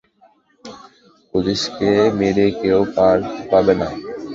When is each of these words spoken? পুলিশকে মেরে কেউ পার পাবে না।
পুলিশকে 1.29 1.89
মেরে 2.19 2.45
কেউ 2.61 2.79
পার 2.95 3.17
পাবে 3.51 3.73
না। 3.79 3.87